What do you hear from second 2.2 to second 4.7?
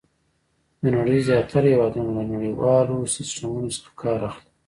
نړیوالو سیسټمونو څخه کار اخلي.